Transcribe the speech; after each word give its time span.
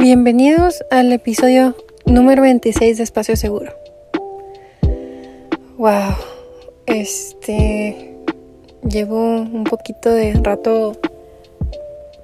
Bienvenidos 0.00 0.82
al 0.90 1.12
episodio 1.12 1.76
número 2.06 2.40
26 2.40 2.96
de 2.96 3.02
Espacio 3.02 3.36
Seguro. 3.36 3.74
Wow, 5.76 6.14
este. 6.86 8.16
Llevo 8.82 9.42
un 9.42 9.64
poquito 9.64 10.08
de 10.08 10.32
rato 10.42 10.96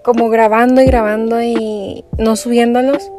como 0.03 0.31
grabando 0.31 0.81
y 0.81 0.87
grabando 0.87 1.43
y 1.43 2.03
no 2.17 2.37
subiéndolos 2.37 3.13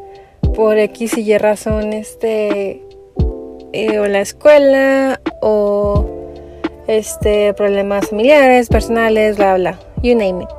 por 0.55 0.79
X 0.79 1.19
y 1.19 1.31
Y 1.31 1.37
razón, 1.37 1.93
este. 1.93 2.81
Eh, 3.73 3.99
o 3.99 4.07
la 4.07 4.21
escuela 4.21 5.21
o 5.39 6.03
este 6.87 7.53
problemas 7.53 8.09
familiares, 8.09 8.69
personales, 8.69 9.37
bla 9.37 9.53
bla, 9.53 9.79
you 10.01 10.15
name 10.15 10.41
it 10.41 10.56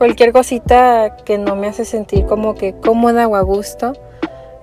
cualquier 0.00 0.32
cosita 0.32 1.14
que 1.26 1.36
no 1.36 1.56
me 1.56 1.66
hace 1.66 1.84
sentir 1.84 2.24
como 2.24 2.54
que 2.54 2.72
cómoda 2.72 3.28
o 3.28 3.36
a 3.36 3.42
gusto. 3.42 3.92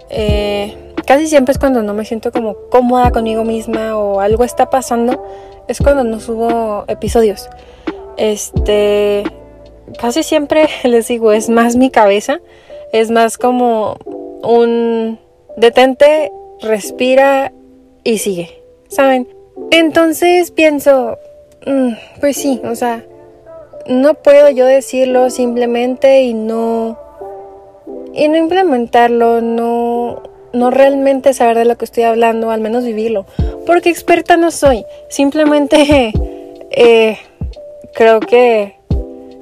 Eh, 0.10 0.76
casi 1.06 1.28
siempre 1.28 1.52
es 1.52 1.60
cuando 1.60 1.84
no 1.84 1.94
me 1.94 2.06
siento 2.06 2.32
como 2.32 2.56
cómoda 2.72 3.12
conmigo 3.12 3.44
misma 3.44 3.96
o 3.96 4.20
algo 4.20 4.44
está 4.44 4.72
pasando, 4.72 5.24
es 5.68 5.78
cuando 5.78 6.04
no 6.04 6.20
subo 6.20 6.86
episodios. 6.88 7.52
Este, 8.18 9.26
casi 10.02 10.24
siempre 10.24 10.70
les 10.84 11.08
digo, 11.08 11.32
es 11.32 11.50
más 11.50 11.76
mi 11.76 11.92
cabeza, 11.92 12.40
es 12.92 13.12
más 13.12 13.38
como 13.38 13.96
un 14.42 15.20
detente, 15.56 16.32
respira 16.64 17.54
y 18.04 18.18
sigue, 18.18 18.64
¿saben? 18.88 19.28
Entonces 19.70 20.50
pienso, 20.50 21.20
mm, 21.68 21.92
pues 22.22 22.38
sí, 22.38 22.60
o 22.64 22.74
sea, 22.74 23.06
no 23.88 24.14
puedo 24.16 24.50
yo 24.50 24.66
decirlo 24.66 25.30
simplemente 25.30 26.22
y 26.22 26.34
no 26.34 26.98
y 28.14 28.28
no 28.28 28.38
implementarlo, 28.38 29.42
no 29.42 30.24
no 30.54 30.72
realmente 30.72 31.34
saber 31.34 31.58
de 31.58 31.66
lo 31.66 31.78
que 31.78 31.86
estoy 31.86 32.04
hablando, 32.04 32.52
al 32.52 32.62
menos 32.62 32.84
vivirlo, 32.84 33.26
porque 33.66 33.90
experta 33.90 34.38
no 34.38 34.52
soy, 34.52 34.86
simplemente 35.10 36.14
eh, 36.72 37.18
creo 37.94 38.20
que 38.20 38.76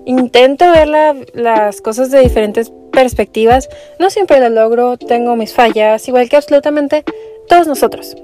intento 0.05 0.71
ver 0.71 0.87
las 1.33 1.81
cosas 1.81 2.11
de 2.11 2.19
diferentes 2.19 2.71
perspectivas, 2.91 3.69
no 3.99 4.09
siempre 4.09 4.39
lo 4.39 4.49
logro, 4.49 4.97
tengo 4.97 5.35
mis 5.35 5.53
fallas, 5.53 6.07
igual 6.07 6.29
que 6.29 6.37
absolutamente 6.37 7.03
todos 7.47 7.67
nosotros. 7.67 8.15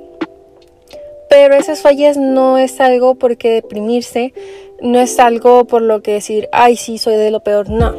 Pero 1.31 1.55
esas 1.55 1.81
fallas 1.81 2.17
no 2.17 2.57
es 2.57 2.81
algo 2.81 3.15
por 3.15 3.37
qué 3.37 3.51
deprimirse, 3.51 4.33
no 4.81 4.99
es 4.99 5.17
algo 5.17 5.63
por 5.63 5.81
lo 5.81 6.01
que 6.01 6.11
decir, 6.11 6.49
ay, 6.51 6.75
sí, 6.75 6.97
soy 6.97 7.15
de 7.15 7.31
lo 7.31 7.39
peor, 7.39 7.69
no. 7.69 7.95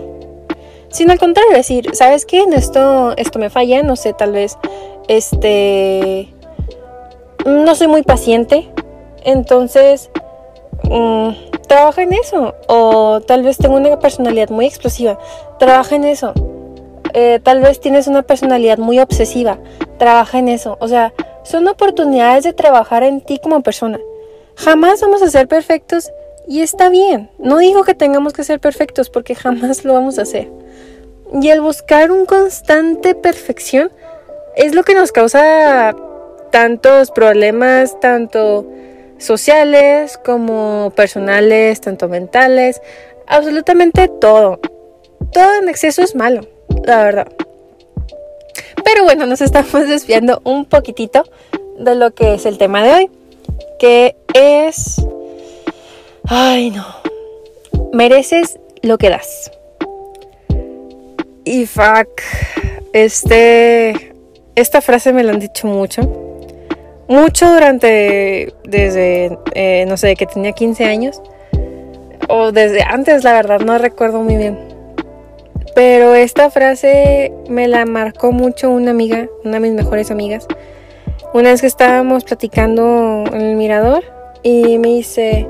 Sino 0.91 1.12
al 1.12 1.19
contrario, 1.19 1.56
decir, 1.56 1.94
¿sabes 1.94 2.27
qué? 2.27 2.44
Esto, 2.53 3.16
esto 3.16 3.38
me 3.38 3.48
falla, 3.48 3.83
no 3.83 3.97
sé, 3.97 4.12
tal 4.12 4.33
vez, 4.33 4.58
este, 5.08 6.28
no 7.47 7.75
soy 7.75 7.86
muy 7.86 8.03
paciente, 8.03 8.69
entonces, 9.25 10.10
mm, 10.91 11.30
trabaja 11.66 12.03
en 12.03 12.12
eso. 12.12 12.55
O 12.69 13.22
tal 13.27 13.44
vez 13.44 13.56
tengo 13.56 13.77
una 13.77 13.98
personalidad 13.98 14.50
muy 14.50 14.66
explosiva, 14.66 15.19
trabaja 15.58 15.97
en 15.97 16.05
eso. 16.05 16.34
Eh, 17.14 17.41
tal 17.42 17.62
vez 17.62 17.80
tienes 17.80 18.08
una 18.08 18.20
personalidad 18.25 18.77
muy 18.77 18.98
obsesiva, 18.98 19.56
trabaja 19.97 20.38
en 20.38 20.48
eso. 20.48 20.77
O 20.80 20.88
sea, 20.88 21.14
son 21.42 21.68
oportunidades 21.68 22.44
de 22.44 22.52
trabajar 22.52 23.02
en 23.02 23.20
ti 23.20 23.38
como 23.42 23.62
persona. 23.62 23.98
Jamás 24.56 25.00
vamos 25.00 25.22
a 25.22 25.30
ser 25.30 25.48
perfectos 25.48 26.10
y 26.46 26.60
está 26.60 26.88
bien. 26.88 27.30
No 27.38 27.58
digo 27.58 27.84
que 27.84 27.94
tengamos 27.94 28.32
que 28.32 28.44
ser 28.44 28.60
perfectos 28.60 29.10
porque 29.10 29.34
jamás 29.34 29.84
lo 29.84 29.94
vamos 29.94 30.18
a 30.18 30.22
hacer. 30.22 30.50
Y 31.40 31.48
el 31.48 31.60
buscar 31.60 32.10
un 32.10 32.26
constante 32.26 33.14
perfección 33.14 33.90
es 34.56 34.74
lo 34.74 34.82
que 34.82 34.94
nos 34.94 35.12
causa 35.12 35.94
tantos 36.50 37.10
problemas, 37.10 37.98
tanto 38.00 38.66
sociales 39.18 40.19
como 40.22 40.92
personales, 40.94 41.81
tanto 41.81 42.08
mentales, 42.08 42.82
absolutamente 43.26 44.08
todo. 44.08 44.60
Todo 45.32 45.54
en 45.62 45.69
exceso 45.69 46.02
es 46.02 46.14
malo, 46.14 46.42
la 46.84 47.02
verdad. 47.04 47.28
Pero 48.92 49.04
bueno, 49.04 49.25
nos 49.25 49.41
estamos 49.41 49.72
desviando 49.88 50.42
un 50.44 50.66
poquitito 50.66 51.25
de 51.78 51.94
lo 51.94 52.10
que 52.10 52.34
es 52.34 52.44
el 52.44 52.58
tema 52.58 52.82
de 52.82 52.92
hoy, 52.92 53.10
que 53.78 54.16
es 54.34 55.03
Ay, 56.28 56.70
no. 56.70 56.84
Mereces 57.92 58.58
lo 58.82 58.98
que 58.98 59.08
das. 59.08 59.50
Y 61.44 61.66
fuck. 61.66 62.20
Este. 62.92 64.14
Esta 64.54 64.82
frase 64.82 65.14
me 65.14 65.25
la 65.25 65.32
han 65.32 65.41
dicho 65.41 65.66
mucho. 65.66 66.02
Mucho 67.08 67.50
durante. 67.50 68.52
Desde. 68.64 69.38
Eh, 69.54 69.86
no 69.88 69.97
sé, 69.97 70.16
que 70.16 70.26
tenía 70.26 70.52
15 70.52 70.84
años. 70.84 71.22
O 72.28 72.52
desde 72.52 72.82
antes, 72.82 73.25
la 73.25 73.32
verdad, 73.32 73.60
no 73.60 73.78
recuerdo 73.78 74.20
muy 74.20 74.36
bien. 74.36 74.72
Pero 75.75 76.15
esta 76.15 76.50
frase 76.50 77.33
me 77.49 77.69
la 77.69 77.87
marcó 77.87 78.33
mucho 78.33 78.71
una 78.71 78.91
amiga, 78.91 79.28
una 79.45 79.55
de 79.55 79.61
mis 79.61 79.73
mejores 79.73 80.11
amigas. 80.11 80.47
Una 81.34 81.50
vez 81.50 81.61
que 81.61 81.67
estábamos 81.67 82.25
platicando 82.25 83.25
en 83.33 83.41
el 83.41 83.56
mirador 83.56 84.05
y 84.43 84.78
me 84.78 84.89
dice, 84.89 85.47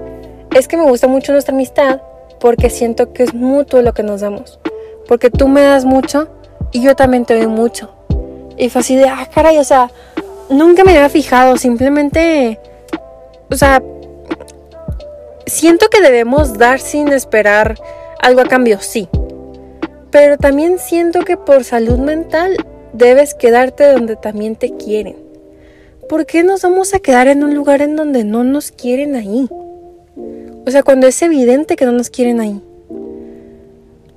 es 0.55 0.69
que 0.69 0.77
me 0.77 0.85
gusta 0.85 1.09
mucho 1.09 1.33
nuestra 1.33 1.55
amistad 1.55 2.01
porque 2.41 2.71
siento 2.71 3.13
que 3.13 3.25
es 3.25 3.35
mutuo 3.35 3.83
lo 3.83 3.93
que 3.93 4.03
nos 4.03 4.21
damos. 4.21 4.59
Porque 5.09 5.31
tú 5.31 5.49
me 5.49 5.63
das 5.63 5.85
mucho 5.85 6.29
y 6.73 6.83
yo 6.83 6.95
también 6.95 7.25
te 7.25 7.37
doy 7.37 7.47
mucho. 7.47 7.93
Y 8.57 8.69
fue 8.69 8.81
así 8.81 8.97
de, 8.97 9.09
ah, 9.09 9.29
caray, 9.33 9.59
o 9.59 9.65
sea, 9.65 9.91
nunca 10.51 10.85
me 10.85 10.93
había 10.93 11.09
fijado, 11.09 11.57
simplemente, 11.57 12.61
o 13.51 13.57
sea, 13.57 13.83
siento 15.47 15.89
que 15.89 16.01
debemos 16.01 16.59
dar 16.59 16.79
sin 16.79 17.09
esperar 17.13 17.77
algo 18.21 18.41
a 18.41 18.45
cambio, 18.45 18.81
sí. 18.81 19.09
Pero 20.13 20.37
también 20.37 20.79
siento 20.79 21.21
que 21.21 21.37
por 21.37 21.65
salud 21.65 21.99
mental 21.99 22.57
debes 22.93 23.35
quedarte 23.35 23.91
donde 23.91 24.15
también 24.15 24.55
te 24.55 24.77
quieren. 24.77 25.17
¿Por 26.09 26.27
qué 26.27 26.45
nos 26.45 26.63
vamos 26.63 26.93
a 26.95 26.99
quedar 26.99 27.29
en 27.29 27.43
un 27.43 27.55
lugar 27.55 27.81
en 27.81 27.97
donde 27.97 28.23
no 28.23 28.45
nos 28.45 28.71
quieren 28.71 29.17
ahí? 29.17 29.49
O 30.67 30.71
sea, 30.71 30.83
cuando 30.83 31.07
es 31.07 31.21
evidente 31.23 31.77
que 31.77 31.87
no 31.87 31.93
nos 31.93 32.11
quieren 32.11 32.41
ahí. 32.41 32.61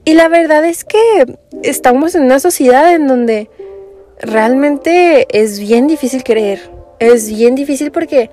Y 0.03 0.13
la 0.13 0.27
verdad 0.27 0.65
es 0.65 0.83
que 0.83 0.99
estamos 1.63 2.13
en 2.13 2.23
una 2.23 2.39
sociedad 2.39 2.93
en 2.93 3.07
donde 3.07 3.49
realmente 4.19 5.25
es 5.31 5.59
bien 5.59 5.87
difícil 5.87 6.23
creer. 6.23 6.59
Es 6.99 7.29
bien 7.29 7.55
difícil 7.55 7.91
porque 7.91 8.29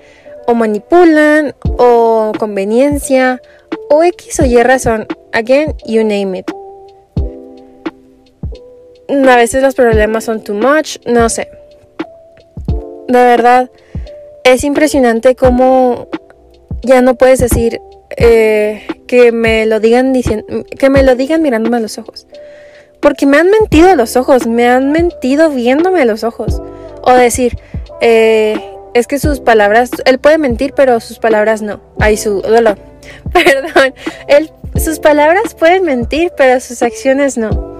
o 0.46 0.54
manipulan 0.54 1.54
o 1.62 2.32
conveniencia 2.38 3.40
o 3.88 4.02
X 4.02 4.40
o 4.40 4.44
Y 4.44 4.60
razón. 4.62 5.06
Again, 5.32 5.74
you 5.86 6.02
name 6.02 6.40
it. 6.40 6.61
A 9.12 9.36
veces 9.36 9.62
los 9.62 9.74
problemas 9.74 10.24
son 10.24 10.42
too 10.42 10.54
much, 10.54 10.96
no 11.06 11.28
sé. 11.28 11.48
De 13.08 13.24
verdad, 13.24 13.70
es 14.42 14.64
impresionante 14.64 15.36
cómo 15.36 16.08
ya 16.82 17.02
no 17.02 17.16
puedes 17.16 17.38
decir, 17.38 17.80
eh, 18.16 18.86
que 19.06 19.30
me 19.30 19.66
lo 19.66 19.80
digan 19.80 20.14
diciendo, 20.14 20.64
que 20.78 20.88
me 20.88 21.02
lo 21.02 21.14
digan 21.14 21.42
mirándome 21.42 21.76
a 21.76 21.80
los 21.80 21.98
ojos. 21.98 22.26
Porque 23.00 23.26
me 23.26 23.36
han 23.36 23.50
mentido 23.50 23.90
a 23.90 23.96
los 23.96 24.16
ojos, 24.16 24.46
me 24.46 24.66
han 24.66 24.92
mentido 24.92 25.50
viéndome 25.50 26.00
a 26.00 26.04
los 26.06 26.24
ojos. 26.24 26.62
O 27.02 27.12
decir, 27.12 27.58
eh, 28.00 28.58
es 28.94 29.06
que 29.06 29.18
sus 29.18 29.40
palabras, 29.40 29.90
él 30.06 30.20
puede 30.20 30.38
mentir, 30.38 30.72
pero 30.74 31.00
sus 31.00 31.18
palabras 31.18 31.60
no. 31.60 31.80
Ay, 31.98 32.16
su, 32.16 32.40
perdón, 33.32 33.94
él, 34.26 34.50
sus 34.82 35.00
palabras 35.00 35.54
pueden 35.54 35.82
mentir, 35.82 36.32
pero 36.34 36.60
sus 36.60 36.82
acciones 36.82 37.36
no. 37.36 37.71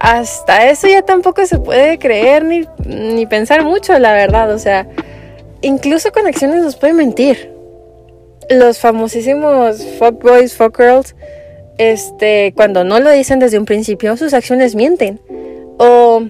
Hasta 0.00 0.70
eso 0.70 0.86
ya 0.86 1.02
tampoco 1.02 1.44
se 1.44 1.58
puede 1.58 1.98
creer 1.98 2.44
ni, 2.44 2.66
ni 2.86 3.26
pensar 3.26 3.64
mucho, 3.64 3.98
la 3.98 4.12
verdad. 4.12 4.52
O 4.52 4.58
sea, 4.58 4.86
incluso 5.60 6.12
con 6.12 6.26
acciones 6.26 6.62
nos 6.62 6.76
puede 6.76 6.92
mentir 6.92 7.50
los 8.48 8.78
famosísimos 8.78 9.84
fuck 9.98 10.22
boys, 10.22 10.54
fuck 10.54 10.76
girls, 10.76 11.14
este, 11.78 12.52
cuando 12.56 12.84
no 12.84 13.00
lo 13.00 13.10
dicen 13.10 13.38
desde 13.38 13.58
un 13.58 13.64
principio, 13.64 14.16
sus 14.16 14.34
acciones 14.34 14.74
mienten. 14.74 15.20
O 15.78 16.22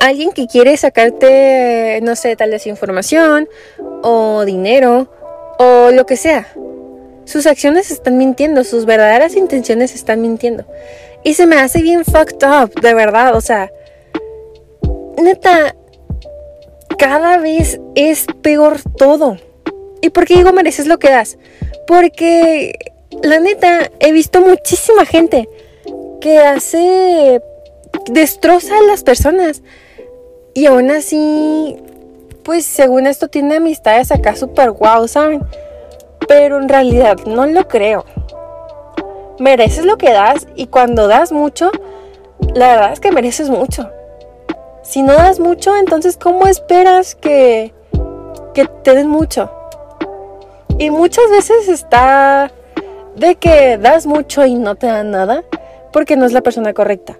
alguien 0.00 0.32
que 0.32 0.46
quiere 0.46 0.76
sacarte, 0.76 2.00
no 2.02 2.16
sé, 2.16 2.36
tal 2.36 2.50
desinformación 2.50 3.48
o 4.02 4.44
dinero 4.44 5.08
o 5.58 5.90
lo 5.92 6.06
que 6.06 6.16
sea. 6.16 6.48
Sus 7.24 7.46
acciones 7.46 7.90
están 7.90 8.18
mintiendo, 8.18 8.64
sus 8.64 8.84
verdaderas 8.84 9.36
intenciones 9.36 9.94
están 9.94 10.20
mintiendo. 10.20 10.64
Y 11.24 11.34
se 11.34 11.46
me 11.46 11.56
hace 11.56 11.80
bien 11.80 12.04
fucked 12.04 12.46
up, 12.46 12.80
de 12.80 12.94
verdad, 12.94 13.34
o 13.34 13.40
sea, 13.40 13.72
neta, 15.20 15.74
cada 16.98 17.38
vez 17.38 17.80
es 17.94 18.26
peor 18.42 18.78
todo. 18.96 19.38
¿Y 20.02 20.10
por 20.10 20.26
qué 20.26 20.34
digo 20.34 20.52
mereces 20.52 20.86
lo 20.86 20.98
que 20.98 21.10
das? 21.10 21.38
Porque 21.86 22.92
la 23.22 23.40
neta 23.40 23.90
he 24.00 24.12
visto 24.12 24.40
muchísima 24.40 25.06
gente 25.06 25.48
que 26.20 26.38
hace 26.38 27.40
destroza 28.10 28.78
a 28.78 28.82
las 28.82 29.02
personas. 29.02 29.62
Y 30.52 30.66
aún 30.66 30.90
así, 30.90 31.76
pues 32.42 32.64
según 32.64 33.06
esto 33.06 33.28
tiene 33.28 33.56
amistades 33.56 34.12
acá 34.12 34.36
súper 34.36 34.72
guau, 34.72 35.08
¿saben? 35.08 35.42
Pero 36.28 36.58
en 36.58 36.68
realidad 36.68 37.16
no 37.26 37.46
lo 37.46 37.66
creo. 37.66 38.04
Mereces 39.38 39.84
lo 39.84 39.98
que 39.98 40.12
das 40.12 40.46
y 40.54 40.66
cuando 40.66 41.08
das 41.08 41.32
mucho, 41.32 41.70
la 42.54 42.68
verdad 42.68 42.92
es 42.92 43.00
que 43.00 43.12
mereces 43.12 43.50
mucho. 43.50 43.90
Si 44.82 45.02
no 45.02 45.14
das 45.14 45.40
mucho, 45.40 45.76
entonces 45.76 46.16
¿cómo 46.16 46.46
esperas 46.46 47.14
que, 47.14 47.72
que 48.52 48.66
te 48.66 48.94
den 48.94 49.08
mucho? 49.08 49.50
Y 50.78 50.90
muchas 50.90 51.30
veces 51.30 51.68
está 51.68 52.52
de 53.16 53.36
que 53.36 53.78
das 53.78 54.06
mucho 54.06 54.44
y 54.44 54.54
no 54.54 54.74
te 54.74 54.86
dan 54.86 55.10
nada 55.10 55.44
porque 55.92 56.16
no 56.16 56.26
es 56.26 56.32
la 56.32 56.42
persona 56.42 56.74
correcta. 56.74 57.18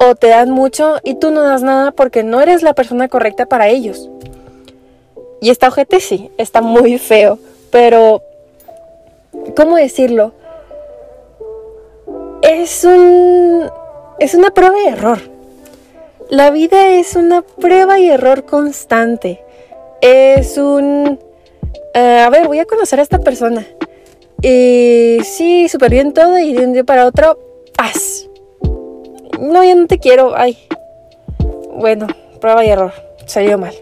O 0.00 0.14
te 0.16 0.28
dan 0.28 0.50
mucho 0.50 0.96
y 1.04 1.14
tú 1.14 1.30
no 1.30 1.42
das 1.42 1.62
nada 1.62 1.92
porque 1.92 2.24
no 2.24 2.40
eres 2.40 2.62
la 2.62 2.74
persona 2.74 3.08
correcta 3.08 3.46
para 3.46 3.68
ellos. 3.68 4.10
Y 5.40 5.50
esta 5.50 5.68
ojete 5.68 6.00
sí, 6.00 6.30
está 6.38 6.60
muy 6.60 6.98
feo, 6.98 7.38
pero 7.70 8.22
¿cómo 9.56 9.76
decirlo? 9.76 10.32
Es 12.42 12.84
un 12.84 13.70
es 14.18 14.34
una 14.34 14.50
prueba 14.50 14.74
y 14.84 14.88
error. 14.88 15.18
La 16.28 16.50
vida 16.50 16.88
es 16.88 17.16
una 17.16 17.42
prueba 17.42 17.98
y 17.98 18.08
error 18.08 18.44
constante. 18.44 19.42
Es 20.00 20.58
un 20.58 21.18
eh, 21.94 22.20
a 22.20 22.30
ver, 22.30 22.48
voy 22.48 22.58
a 22.58 22.64
conocer 22.64 22.98
a 23.00 23.02
esta 23.02 23.18
persona. 23.18 23.66
Y 24.40 25.18
sí, 25.24 25.68
súper 25.68 25.90
bien 25.90 26.12
todo 26.12 26.38
y 26.38 26.52
de 26.52 26.66
un 26.66 26.72
día 26.72 26.84
para 26.84 27.06
otro, 27.06 27.38
paz. 27.76 28.28
No, 29.38 29.62
ya 29.62 29.74
no 29.74 29.86
te 29.86 29.98
quiero. 29.98 30.34
Ay. 30.36 30.58
Bueno, 31.74 32.06
prueba 32.40 32.64
y 32.64 32.70
error. 32.70 32.92
Salió 33.26 33.58
mal. 33.58 33.74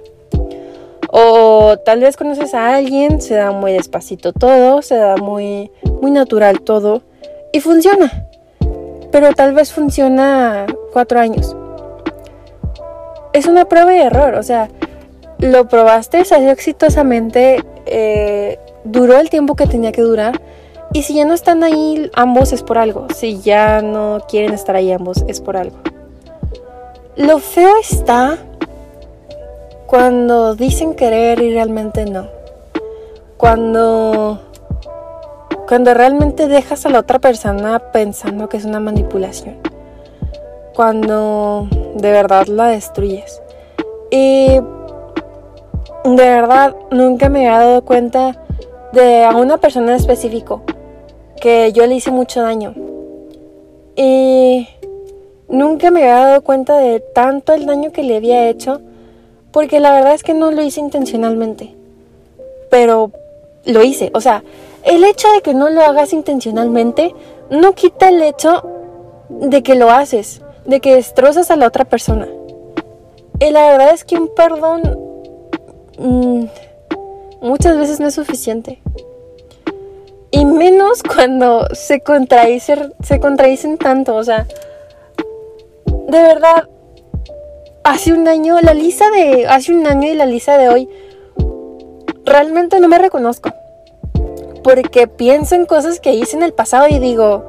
O 1.13 1.77
tal 1.85 2.01
vez 2.01 2.17
conoces 2.17 2.55
a 2.55 2.77
alguien, 2.77 3.21
se 3.21 3.35
da 3.35 3.51
muy 3.51 3.73
despacito 3.73 4.33
todo, 4.33 4.81
se 4.81 4.97
da 4.97 5.17
muy, 5.17 5.71
muy 6.01 6.11
natural 6.11 6.61
todo 6.61 7.03
y 7.53 7.61
funciona. 7.61 8.30
Pero 9.11 9.33
tal 9.35 9.55
vez 9.55 9.73
funciona 9.73 10.67
cuatro 10.93 11.21
años. 11.21 11.57
Es 13.33 13.47
una 13.47 13.65
prueba 13.67 13.95
y 13.95 13.99
error, 13.99 14.35
o 14.35 14.43
sea, 14.43 14.69
lo 15.39 15.69
probaste, 15.69 16.25
salió 16.25 16.51
exitosamente, 16.51 17.65
eh, 17.87 18.59
duró 18.85 19.19
el 19.19 19.31
tiempo 19.31 19.57
que 19.57 19.67
tenía 19.67 19.93
que 19.93 20.03
durar. 20.03 20.41
Y 20.93 21.03
si 21.03 21.15
ya 21.15 21.25
no 21.25 21.35
están 21.35 21.63
ahí 21.63 22.11
ambos 22.15 22.53
es 22.53 22.63
por 22.63 22.77
algo. 22.77 23.07
Si 23.15 23.41
ya 23.41 23.81
no 23.81 24.19
quieren 24.29 24.53
estar 24.53 24.75
ahí 24.75 24.91
ambos 24.91 25.25
es 25.29 25.41
por 25.41 25.57
algo. 25.57 25.77
Lo 27.17 27.39
feo 27.39 27.71
está 27.81 28.39
cuando 29.87 30.55
dicen 30.55 30.95
querer 30.95 31.41
y 31.43 31.53
realmente 31.53 32.05
no. 32.07 32.29
Cuando 33.37 34.50
cuando 35.71 35.95
realmente 35.95 36.49
dejas 36.49 36.85
a 36.85 36.89
la 36.89 36.99
otra 36.99 37.21
persona 37.21 37.79
pensando 37.93 38.49
que 38.49 38.57
es 38.57 38.65
una 38.65 38.81
manipulación. 38.81 39.55
Cuando 40.75 41.69
de 41.95 42.11
verdad 42.11 42.49
la 42.49 42.67
destruyes. 42.67 43.41
Y 44.11 44.59
de 46.05 46.17
verdad 46.17 46.75
nunca 46.91 47.29
me 47.29 47.49
había 47.49 47.67
dado 47.67 47.85
cuenta 47.85 48.37
de 48.93 49.23
a 49.23 49.37
una 49.37 49.59
persona 49.59 49.93
en 49.93 49.99
específico 49.99 50.63
que 51.41 51.71
yo 51.71 51.87
le 51.87 51.95
hice 51.95 52.11
mucho 52.11 52.43
daño. 52.43 52.75
Y 53.95 54.67
nunca 55.49 55.93
me 55.93 56.01
había 56.01 56.27
dado 56.27 56.43
cuenta 56.43 56.79
de 56.79 56.99
tanto 56.99 57.53
el 57.53 57.67
daño 57.67 57.93
que 57.93 58.03
le 58.03 58.17
había 58.17 58.49
hecho, 58.49 58.81
porque 59.53 59.79
la 59.79 59.93
verdad 59.93 60.15
es 60.15 60.25
que 60.25 60.35
no 60.35 60.51
lo 60.51 60.63
hice 60.63 60.81
intencionalmente. 60.81 61.77
Pero 62.71 63.13
lo 63.67 63.85
hice, 63.85 64.11
o 64.15 64.21
sea, 64.21 64.43
el 64.85 65.05
hecho 65.05 65.31
de 65.33 65.43
que 65.43 65.55
no 65.55 65.71
lo 65.71 65.83
hagas 65.83 66.13
intencionalmente 66.13 67.15
no 67.51 67.75
quita 67.75 68.09
el 68.09 68.23
hecho 68.23 68.63
de 69.29 69.63
que 69.63 69.75
lo 69.75 69.91
haces, 69.91 70.43
de 70.65 70.81
que 70.81 70.97
destrozas 70.97 71.51
a 71.51 71.57
la 71.57 71.67
otra 71.67 71.85
persona. 71.85 72.29
Y 73.39 73.51
la 73.51 73.71
verdad 73.71 73.95
es 73.95 74.05
que 74.05 74.17
un 74.17 74.35
perdón 74.35 75.11
Mm, 76.03 76.47
muchas 77.43 77.77
veces 77.77 78.01
no 78.01 78.09
es 78.09 78.15
suficiente. 78.15 78.81
Y 80.31 80.47
menos 80.47 81.03
cuando 81.15 81.67
se 81.75 82.01
contradicen, 82.01 82.95
se 83.03 83.21
contradicen 83.21 83.77
tanto. 83.77 84.17
O 84.17 84.25
sea, 84.25 84.47
de 85.87 86.23
verdad, 86.23 86.69
hace 87.85 88.15
un 88.15 88.27
año, 88.29 88.61
la 88.63 88.73
Lisa 88.73 89.11
de 89.11 89.47
hace 89.47 89.75
un 89.75 89.87
año 89.87 90.09
y 90.09 90.15
la 90.15 90.25
Lisa 90.25 90.57
de 90.57 90.71
hoy, 90.71 90.89
realmente 92.25 92.81
no 92.81 92.89
me 92.89 92.99
reconozco. 92.99 93.53
Porque 94.73 95.09
pienso 95.09 95.57
en 95.57 95.67
cosas 95.67 95.99
que 95.99 96.13
hice 96.13 96.37
en 96.37 96.45
el 96.45 96.53
pasado 96.53 96.87
y 96.89 97.01
digo, 97.01 97.45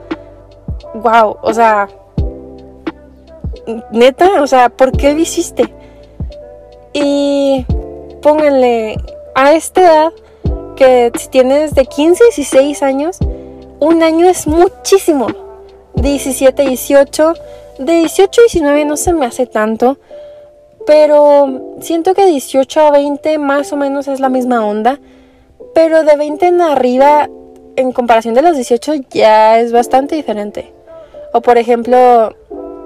wow, 0.96 1.38
o 1.44 1.54
sea, 1.54 1.88
neta, 3.92 4.42
o 4.42 4.48
sea, 4.48 4.70
¿por 4.70 4.92
qué 4.92 5.14
lo 5.14 5.20
hiciste? 5.20 5.72
Y 6.94 7.64
pónganle 8.24 8.98
a 9.36 9.54
esta 9.54 9.82
edad 9.82 10.14
que 10.76 11.12
si 11.16 11.28
tienes 11.28 11.76
de 11.76 11.86
15 11.86 12.24
a 12.24 12.28
16 12.36 12.82
años, 12.82 13.20
un 13.80 14.02
año 14.02 14.28
es 14.28 14.48
muchísimo. 14.48 15.28
17, 15.94 16.64
18, 16.64 17.34
de 17.78 17.94
18 17.94 18.42
a 18.42 18.44
19 18.46 18.86
no 18.86 18.98
se 18.98 19.14
me 19.14 19.28
hace 19.28 19.46
tanto, 19.46 20.00
pero 20.88 21.76
siento 21.82 22.16
que 22.16 22.26
18 22.26 22.80
a 22.80 22.90
20 22.90 23.38
más 23.38 23.72
o 23.74 23.78
menos 23.78 24.08
es 24.08 24.20
la 24.20 24.30
misma 24.30 24.66
onda, 24.66 25.00
pero 25.74 26.04
de 26.04 26.16
20 26.16 26.48
en 26.48 26.62
arriba, 26.62 27.30
en 27.76 27.92
comparación 27.92 28.34
de 28.34 28.42
los 28.42 28.56
18, 28.56 28.94
ya 29.10 29.60
es 29.60 29.72
bastante 29.72 30.16
diferente. 30.16 30.74
O 31.34 31.42
por 31.42 31.58
ejemplo, 31.58 32.36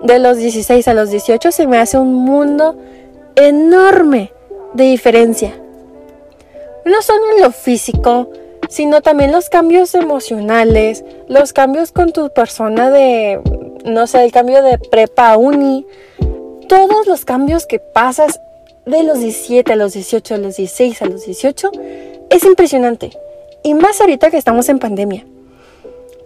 de 0.04 0.20
los 0.20 0.38
16 0.38 0.88
a 0.88 0.94
los 0.94 1.10
18 1.10 1.52
se 1.52 1.68
me 1.68 1.78
hace 1.78 1.98
un 1.98 2.14
mundo 2.14 2.78
enorme 3.36 4.32
de 4.74 4.84
diferencia. 4.86 5.54
No 6.86 7.02
solo 7.02 7.24
en 7.36 7.42
lo 7.42 7.52
físico, 7.52 8.30
sino 8.70 9.02
también 9.02 9.32
los 9.32 9.50
cambios 9.50 9.96
emocionales, 9.96 11.04
los 11.28 11.54
cambios 11.54 11.92
con 11.92 12.12
tu 12.12 12.30
persona 12.30 12.92
de, 12.92 13.42
no 13.86 14.08
sé, 14.08 14.24
el 14.24 14.32
cambio 14.32 14.62
de 14.62 14.78
prepa 14.78 15.32
a 15.32 15.38
uni, 15.38 15.86
todos 16.68 17.08
los 17.08 17.26
cambios 17.26 17.66
que 17.66 17.80
pasas 17.80 18.40
de 18.86 19.04
los 19.04 19.20
17 19.20 19.74
a 19.74 19.76
los 19.76 19.94
18, 19.94 20.36
a 20.36 20.38
los 20.38 20.58
16 20.58 21.02
a 21.02 21.06
los 21.06 21.26
18, 21.26 21.72
es 22.30 22.44
impresionante. 22.44 23.12
Y 23.64 23.74
más 23.74 24.00
ahorita 24.02 24.30
que 24.32 24.38
estamos 24.38 24.70
en 24.70 24.80
pandemia. 24.80 25.26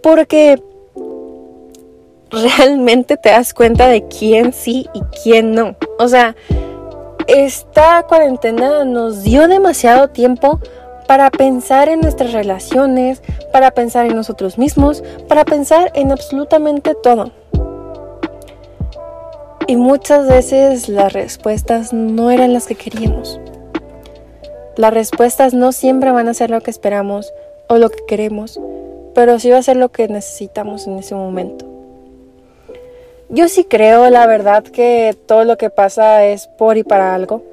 Porque 0.01 0.61
realmente 2.29 3.17
te 3.17 3.29
das 3.29 3.53
cuenta 3.53 3.87
de 3.87 4.07
quién 4.07 4.53
sí 4.53 4.87
y 4.93 5.01
quién 5.23 5.53
no. 5.53 5.75
O 5.97 6.07
sea, 6.07 6.35
esta 7.27 8.03
cuarentena 8.03 8.85
nos 8.85 9.23
dio 9.23 9.47
demasiado 9.47 10.09
tiempo 10.09 10.59
para 11.07 11.31
pensar 11.31 11.89
en 11.89 12.01
nuestras 12.01 12.33
relaciones, 12.33 13.21
para 13.51 13.71
pensar 13.71 14.05
en 14.05 14.15
nosotros 14.15 14.57
mismos, 14.57 15.03
para 15.27 15.45
pensar 15.45 15.91
en 15.95 16.11
absolutamente 16.11 16.95
todo. 16.95 17.31
Y 19.67 19.75
muchas 19.75 20.27
veces 20.27 20.89
las 20.89 21.13
respuestas 21.13 21.93
no 21.93 22.31
eran 22.31 22.53
las 22.53 22.65
que 22.65 22.75
queríamos. 22.75 23.39
Las 24.79 24.93
respuestas 24.93 25.53
no 25.53 25.73
siempre 25.73 26.09
van 26.11 26.29
a 26.29 26.33
ser 26.33 26.51
lo 26.51 26.61
que 26.61 26.71
esperamos 26.71 27.33
o 27.67 27.77
lo 27.77 27.89
que 27.89 27.99
queremos, 28.07 28.61
pero 29.13 29.37
sí 29.37 29.49
va 29.49 29.57
a 29.57 29.61
ser 29.61 29.75
lo 29.75 29.89
que 29.89 30.07
necesitamos 30.07 30.87
en 30.87 30.97
ese 30.99 31.15
momento. 31.15 31.65
Yo 33.27 33.49
sí 33.49 33.65
creo, 33.65 34.09
la 34.09 34.25
verdad, 34.25 34.63
que 34.63 35.17
todo 35.25 35.43
lo 35.43 35.57
que 35.57 35.69
pasa 35.69 36.23
es 36.23 36.47
por 36.47 36.77
y 36.77 36.85
para 36.85 37.13
algo. 37.13 37.43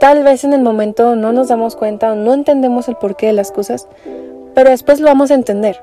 Tal 0.00 0.24
vez 0.24 0.42
en 0.42 0.54
el 0.54 0.62
momento 0.62 1.16
no 1.16 1.34
nos 1.34 1.48
damos 1.48 1.76
cuenta 1.76 2.12
o 2.12 2.14
no 2.14 2.32
entendemos 2.32 2.88
el 2.88 2.96
porqué 2.96 3.26
de 3.26 3.34
las 3.34 3.52
cosas, 3.52 3.86
pero 4.54 4.70
después 4.70 5.00
lo 5.00 5.08
vamos 5.08 5.30
a 5.30 5.34
entender. 5.34 5.82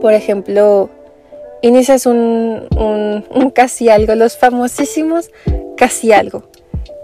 Por 0.00 0.12
ejemplo, 0.12 0.90
inicias 1.60 2.06
un, 2.06 2.66
un, 2.76 3.24
un 3.32 3.50
casi 3.50 3.90
algo, 3.90 4.16
los 4.16 4.36
famosísimos 4.36 5.30
casi 5.76 6.10
algo. 6.10 6.42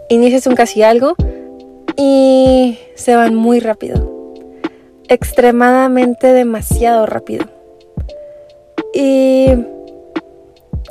Inicias 0.08 0.48
un 0.48 0.56
casi 0.56 0.82
algo 0.82 1.14
y 1.98 2.78
se 2.94 3.16
van 3.16 3.34
muy 3.34 3.60
rápido. 3.60 4.32
Extremadamente 5.08 6.32
demasiado 6.32 7.04
rápido. 7.06 7.44
Y 8.94 9.48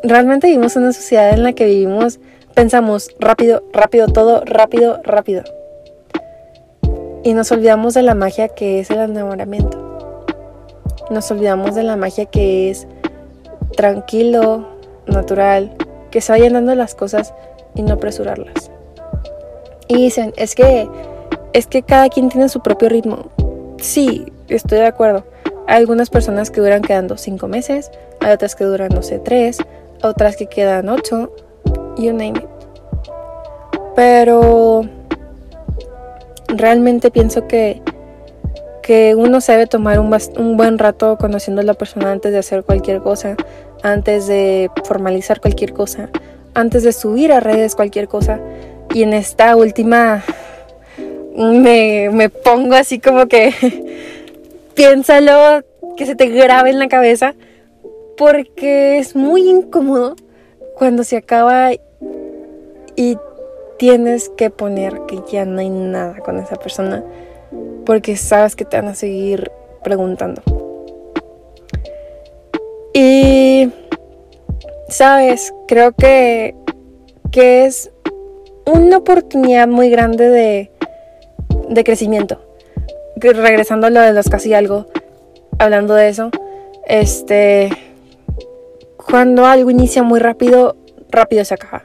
realmente 0.04 0.48
vivimos 0.48 0.76
en 0.76 0.84
una 0.84 0.94
sociedad 0.94 1.32
en 1.32 1.44
la 1.44 1.54
que 1.54 1.66
vivimos, 1.66 2.20
pensamos 2.54 3.16
rápido, 3.20 3.64
rápido, 3.72 4.08
todo, 4.08 4.44
rápido, 4.46 5.00
rápido. 5.04 5.44
Y 7.24 7.34
nos 7.34 7.52
olvidamos 7.52 7.94
de 7.94 8.04
la 8.04 8.14
magia 8.14 8.50
que 8.50 8.82
es 8.82 8.92
el 8.92 9.00
enamoramiento. 9.00 10.14
Nos 11.10 11.32
olvidamos 11.32 11.74
de 11.74 11.84
la 11.84 11.96
magia 11.96 12.26
que 12.26 12.70
es 12.70 12.86
tranquilo, 13.78 14.68
natural, 15.06 15.74
que 16.12 16.20
se 16.20 16.34
vayan 16.34 16.54
dando 16.54 16.76
las 16.76 16.96
cosas 16.96 17.34
y 17.76 17.82
no 17.82 17.94
apresurarlas. 17.94 18.72
Y 19.88 19.96
dicen, 19.96 20.34
es 20.38 20.56
que 20.56 20.88
es 21.54 21.68
que 21.68 21.82
cada 21.82 22.10
quien 22.10 22.30
tiene 22.30 22.50
su 22.50 22.62
propio 22.62 22.90
ritmo. 22.90 23.30
Sí, 23.80 24.32
estoy 24.48 24.80
de 24.80 24.86
acuerdo. 24.86 25.24
Hay 25.66 25.78
algunas 25.78 26.10
personas 26.10 26.52
que 26.52 26.62
duran 26.62 26.82
quedando 26.82 27.18
cinco 27.18 27.48
meses, 27.48 27.92
hay 28.20 28.32
otras 28.32 28.56
que 28.56 28.64
duran, 28.64 28.90
no 28.94 29.02
sé, 29.02 29.20
tres, 29.20 29.58
otras 30.02 30.38
que 30.38 30.48
quedan 30.48 30.88
ocho, 30.90 31.32
you 31.98 32.14
name 32.14 32.34
it. 32.40 32.46
Pero 33.96 34.84
realmente 36.48 37.12
pienso 37.12 37.48
que, 37.48 37.82
que 38.84 39.16
uno 39.16 39.42
se 39.42 39.54
debe 39.54 39.68
tomar 39.68 40.00
un, 40.00 40.16
un 40.38 40.58
buen 40.58 40.78
rato 40.78 41.18
conociendo 41.18 41.62
a 41.62 41.66
la 41.66 41.74
persona 41.74 42.12
antes 42.12 42.32
de 42.32 42.38
hacer 42.38 42.64
cualquier 42.64 43.02
cosa, 43.02 43.36
antes 43.84 44.28
de 44.28 44.70
formalizar 44.84 45.42
cualquier 45.42 45.74
cosa, 45.74 46.10
antes 46.54 46.84
de 46.84 46.92
subir 46.92 47.32
a 47.32 47.40
redes 47.40 47.76
cualquier 47.76 48.08
cosa. 48.08 48.40
Y 48.94 49.04
en 49.04 49.14
esta 49.14 49.56
última 49.56 50.24
me, 51.36 52.10
me 52.12 52.30
pongo 52.30 52.76
así 52.76 53.00
como 53.00 53.28
que 53.28 53.54
piénsalo, 54.76 55.64
que 55.96 56.06
se 56.06 56.16
te 56.16 56.28
grabe 56.28 56.70
en 56.70 56.80
la 56.80 56.88
cabeza, 56.88 57.36
porque 58.18 58.98
es 59.00 59.16
muy 59.16 59.50
incómodo 59.50 60.16
cuando 60.76 61.04
se 61.04 61.18
acaba 61.18 61.72
y 62.96 63.18
tienes 63.78 64.30
que 64.30 64.50
poner 64.50 65.02
que 65.08 65.22
ya 65.32 65.46
no 65.46 65.60
hay 65.60 65.70
nada 65.70 66.18
con 66.20 66.38
esa 66.38 66.56
persona, 66.56 67.04
porque 67.86 68.16
sabes 68.18 68.56
que 68.56 68.66
te 68.66 68.78
van 68.78 68.88
a 68.88 68.96
seguir 68.96 69.52
preguntando. 69.84 70.42
Y, 72.94 73.72
sabes, 74.90 75.54
creo 75.68 75.92
que, 75.92 76.56
que 77.32 77.66
es 77.66 77.92
una 78.68 78.98
oportunidad 78.98 79.68
muy 79.68 79.90
grande 79.90 80.30
de, 80.30 80.72
de 81.70 81.84
crecimiento. 81.84 82.42
Regresando 83.16 83.88
a 83.88 83.90
lo 83.90 84.02
de 84.02 84.14
los 84.14 84.30
casi 84.30 84.54
algo, 84.54 84.86
hablando 85.58 85.96
de 85.96 86.10
eso, 86.10 86.30
este, 86.86 87.70
cuando 88.98 89.46
algo 89.46 89.72
inicia 89.72 90.04
muy 90.04 90.20
rápido, 90.20 90.76
rápido 91.10 91.46
se 91.46 91.54
acaba. 91.54 91.82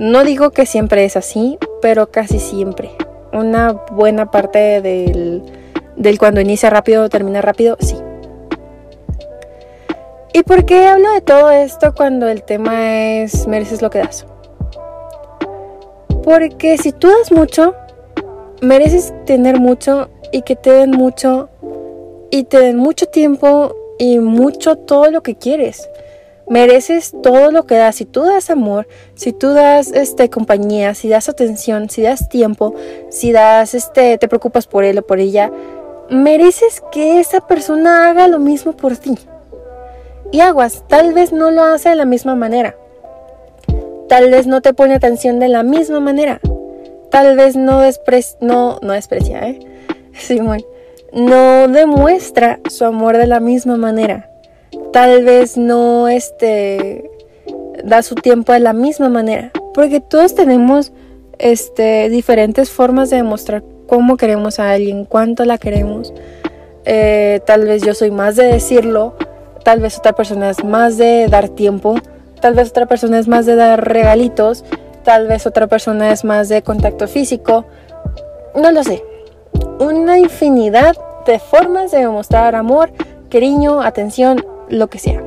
No 0.00 0.24
digo 0.24 0.50
que 0.50 0.66
siempre 0.66 1.04
es 1.04 1.16
así, 1.16 1.58
pero 1.82 2.10
casi 2.10 2.38
siempre. 2.38 2.90
Una 3.32 3.72
buena 3.72 4.30
parte 4.30 4.80
del, 4.80 5.42
del 5.96 6.18
cuando 6.18 6.40
inicia 6.40 6.70
rápido, 6.70 7.08
termina 7.08 7.42
rápido, 7.42 7.76
sí. 7.80 7.96
¿Y 10.32 10.42
por 10.42 10.64
qué 10.64 10.86
hablo 10.86 11.12
de 11.12 11.20
todo 11.20 11.50
esto 11.50 11.94
cuando 11.94 12.28
el 12.28 12.42
tema 12.42 13.18
es 13.18 13.46
mereces 13.46 13.82
lo 13.82 13.90
que 13.90 13.98
das? 13.98 14.24
Porque 16.28 16.76
si 16.76 16.92
tú 16.92 17.08
das 17.08 17.32
mucho, 17.32 17.74
mereces 18.60 19.14
tener 19.24 19.58
mucho 19.58 20.10
y 20.30 20.42
que 20.42 20.56
te 20.56 20.70
den 20.72 20.90
mucho 20.90 21.48
y 22.30 22.44
te 22.44 22.58
den 22.58 22.76
mucho 22.76 23.06
tiempo 23.06 23.74
y 23.98 24.18
mucho 24.18 24.76
todo 24.76 25.10
lo 25.10 25.22
que 25.22 25.36
quieres. 25.36 25.88
Mereces 26.46 27.14
todo 27.22 27.50
lo 27.50 27.64
que 27.64 27.76
das. 27.76 27.96
Si 27.96 28.04
tú 28.04 28.24
das 28.24 28.50
amor, 28.50 28.86
si 29.14 29.32
tú 29.32 29.54
das 29.54 29.90
este 29.90 30.28
compañía, 30.28 30.94
si 30.94 31.08
das 31.08 31.30
atención, 31.30 31.88
si 31.88 32.02
das 32.02 32.28
tiempo, 32.28 32.74
si 33.08 33.32
das 33.32 33.72
este 33.72 34.18
te 34.18 34.28
preocupas 34.28 34.66
por 34.66 34.84
él 34.84 34.98
o 34.98 35.06
por 35.06 35.20
ella, 35.20 35.50
mereces 36.10 36.82
que 36.92 37.20
esa 37.20 37.40
persona 37.40 38.10
haga 38.10 38.28
lo 38.28 38.38
mismo 38.38 38.74
por 38.74 38.98
ti. 38.98 39.14
Y 40.30 40.40
aguas, 40.40 40.84
tal 40.88 41.14
vez 41.14 41.32
no 41.32 41.50
lo 41.50 41.62
hace 41.62 41.88
de 41.88 41.94
la 41.94 42.04
misma 42.04 42.34
manera. 42.34 42.76
Tal 44.08 44.30
vez 44.30 44.46
no 44.46 44.60
te 44.62 44.74
pone 44.74 44.94
atención 44.94 45.38
de 45.38 45.48
la 45.48 45.62
misma 45.62 46.00
manera 46.00 46.40
tal 47.10 47.36
vez 47.36 47.56
no, 47.56 47.80
no, 48.40 48.78
no 48.82 48.92
desprecia, 48.92 49.48
¿eh? 49.48 49.58
Simón, 50.12 50.64
no 51.12 51.68
demuestra 51.68 52.60
su 52.68 52.84
amor 52.84 53.16
de 53.16 53.26
la 53.26 53.40
misma 53.40 53.76
manera. 53.76 54.30
Tal 54.92 55.24
vez 55.24 55.56
no 55.56 56.08
este, 56.08 57.10
da 57.84 58.02
su 58.02 58.14
tiempo 58.14 58.52
de 58.52 58.60
la 58.60 58.72
misma 58.72 59.08
manera. 59.08 59.52
Porque 59.74 60.00
todos 60.00 60.34
tenemos 60.34 60.92
este, 61.38 62.08
diferentes 62.08 62.70
formas 62.70 63.10
de 63.10 63.18
demostrar 63.18 63.62
cómo 63.86 64.16
queremos 64.16 64.58
a 64.58 64.72
alguien, 64.72 65.04
cuánto 65.04 65.44
la 65.44 65.56
queremos. 65.58 66.12
Eh, 66.84 67.40
tal 67.46 67.64
vez 67.64 67.82
yo 67.82 67.94
soy 67.94 68.10
más 68.10 68.36
de 68.36 68.44
decirlo, 68.44 69.14
tal 69.62 69.80
vez 69.80 69.98
otra 69.98 70.14
persona 70.14 70.50
es 70.50 70.64
más 70.64 70.96
de 70.96 71.28
dar 71.28 71.48
tiempo, 71.50 71.96
tal 72.40 72.54
vez 72.54 72.70
otra 72.70 72.86
persona 72.86 73.18
es 73.18 73.28
más 73.28 73.46
de 73.46 73.56
dar 73.56 73.86
regalitos, 73.86 74.64
Tal 75.08 75.26
vez 75.26 75.46
otra 75.46 75.66
persona 75.66 76.12
es 76.12 76.22
más 76.22 76.50
de 76.50 76.60
contacto 76.60 77.08
físico. 77.08 77.64
No 78.54 78.70
lo 78.72 78.84
sé. 78.84 79.02
Una 79.80 80.18
infinidad 80.18 80.94
de 81.24 81.38
formas 81.38 81.90
de 81.92 82.00
demostrar 82.00 82.54
amor, 82.54 82.90
cariño, 83.30 83.80
atención, 83.80 84.44
lo 84.68 84.88
que 84.88 84.98
sea. 84.98 85.24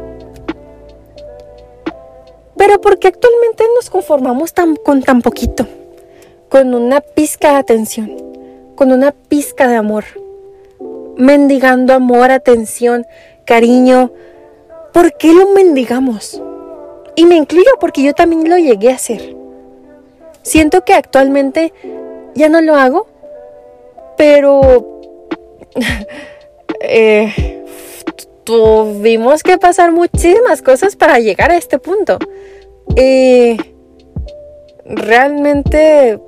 Pero 2.56 2.80
porque 2.80 3.08
actualmente 3.08 3.64
nos 3.76 3.90
conformamos 3.90 4.54
con 4.84 5.02
tan 5.02 5.24
poquito, 5.24 5.66
con 6.48 6.76
una 6.76 7.02
pizca 7.02 7.54
de 7.54 7.58
atención, 7.58 8.16
con 8.76 8.92
una 8.92 9.14
pizca 9.14 9.68
de 9.68 9.78
amor, 9.78 10.04
mendigando 11.18 11.94
amor, 11.94 12.30
atención, 12.30 13.08
cariño. 13.46 14.12
¿Por 14.94 15.18
qué 15.18 15.34
lo 15.34 15.48
mendigamos? 15.56 16.40
Y 17.16 17.26
me 17.26 17.36
incluyo 17.36 17.72
porque 17.80 18.04
yo 18.04 18.14
también 18.14 18.50
lo 18.50 18.58
llegué 18.58 18.92
a 18.92 18.96
hacer. 18.96 19.36
Siento 20.44 20.84
que 20.84 20.94
actualmente 20.94 21.74
ya 22.34 22.50
no 22.50 22.62
lo 22.62 22.76
hago, 22.76 23.08
pero 24.18 25.02
eh, 26.82 27.64
tuvimos 28.44 29.44
que 29.44 29.58
pasar 29.58 29.92
muchísimas 29.92 30.62
cosas 30.62 30.96
para 30.96 31.20
llegar 31.20 31.52
a 31.52 31.58
este 31.58 31.80
punto. 31.80 32.18
Y 32.96 33.58
realmente 34.86 36.20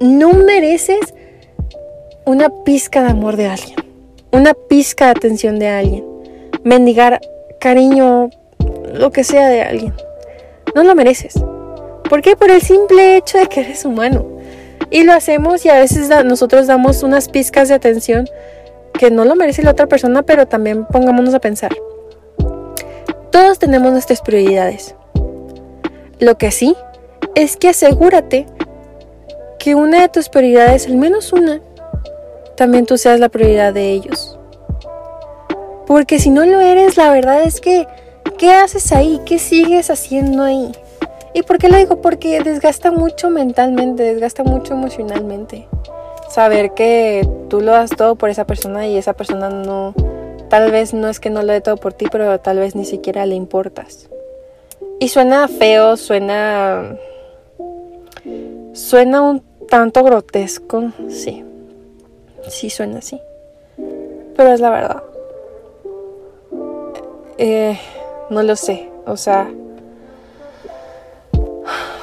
no 0.00 0.32
mereces 0.32 1.14
una 2.24 2.48
pizca 2.64 3.02
de 3.02 3.10
amor 3.10 3.36
de 3.36 3.46
alguien, 3.46 3.76
una 4.32 4.54
pizca 4.54 5.06
de 5.06 5.10
atención 5.12 5.58
de 5.58 5.68
alguien, 5.68 6.04
mendigar 6.64 7.20
cariño, 7.60 8.30
lo 8.92 9.10
que 9.10 9.24
sea 9.24 9.48
de 9.48 9.62
alguien. 9.62 9.94
No 10.74 10.84
lo 10.84 10.94
mereces. 10.94 11.34
¿Por 12.08 12.22
qué? 12.22 12.36
Por 12.36 12.50
el 12.50 12.62
simple 12.62 13.16
hecho 13.16 13.38
de 13.38 13.46
que 13.46 13.60
eres 13.60 13.84
humano. 13.84 14.26
Y 14.90 15.04
lo 15.04 15.12
hacemos 15.12 15.64
y 15.64 15.70
a 15.70 15.78
veces 15.78 16.10
nosotros 16.24 16.66
damos 16.66 17.02
unas 17.02 17.28
pizcas 17.28 17.68
de 17.68 17.74
atención 17.74 18.28
que 18.98 19.10
no 19.10 19.24
lo 19.24 19.34
merece 19.34 19.62
la 19.62 19.70
otra 19.70 19.86
persona, 19.86 20.22
pero 20.22 20.46
también 20.46 20.84
pongámonos 20.86 21.34
a 21.34 21.40
pensar. 21.40 21.72
Todos 23.30 23.58
tenemos 23.58 23.92
nuestras 23.92 24.20
prioridades. 24.20 24.94
Lo 26.20 26.36
que 26.36 26.50
sí 26.50 26.76
es 27.34 27.56
que 27.56 27.70
asegúrate 27.70 28.46
que 29.58 29.74
una 29.74 30.02
de 30.02 30.08
tus 30.08 30.28
prioridades, 30.28 30.86
al 30.86 30.96
menos 30.96 31.32
una, 31.32 31.60
también 32.56 32.84
tú 32.84 32.98
seas 32.98 33.18
la 33.18 33.28
prioridad 33.28 33.72
de 33.72 33.92
ellos. 33.92 34.38
Porque 35.86 36.18
si 36.18 36.30
no 36.30 36.44
lo 36.44 36.60
eres, 36.60 36.96
la 36.96 37.10
verdad 37.10 37.42
es 37.42 37.60
que, 37.60 37.86
¿qué 38.42 38.50
haces 38.50 38.90
ahí? 38.90 39.20
¿Qué 39.24 39.38
sigues 39.38 39.88
haciendo 39.88 40.42
ahí? 40.42 40.72
¿Y 41.32 41.44
por 41.44 41.58
qué 41.58 41.68
lo 41.68 41.76
digo? 41.76 42.00
Porque 42.00 42.42
desgasta 42.42 42.90
mucho 42.90 43.30
mentalmente, 43.30 44.02
desgasta 44.02 44.42
mucho 44.42 44.74
emocionalmente. 44.74 45.68
Saber 46.28 46.74
que 46.74 47.24
tú 47.48 47.60
lo 47.60 47.70
das 47.70 47.90
todo 47.90 48.16
por 48.16 48.30
esa 48.30 48.44
persona 48.44 48.88
y 48.88 48.96
esa 48.96 49.12
persona 49.12 49.48
no, 49.48 49.94
tal 50.48 50.72
vez 50.72 50.92
no 50.92 51.08
es 51.08 51.20
que 51.20 51.30
no 51.30 51.42
lo 51.42 51.52
dé 51.52 51.60
todo 51.60 51.76
por 51.76 51.92
ti, 51.92 52.06
pero 52.10 52.40
tal 52.40 52.58
vez 52.58 52.74
ni 52.74 52.84
siquiera 52.84 53.26
le 53.26 53.36
importas. 53.36 54.10
Y 54.98 55.06
suena 55.06 55.46
feo, 55.46 55.96
suena... 55.96 56.96
Suena 58.72 59.22
un 59.22 59.40
tanto 59.68 60.02
grotesco, 60.02 60.90
sí. 61.08 61.44
Sí 62.48 62.70
suena 62.70 62.98
así. 62.98 63.20
Pero 64.34 64.52
es 64.52 64.58
la 64.58 64.70
verdad. 64.70 65.02
Eh, 67.38 67.78
no 68.30 68.42
lo 68.42 68.56
sé. 68.56 68.88
O 69.06 69.16
sea, 69.16 69.50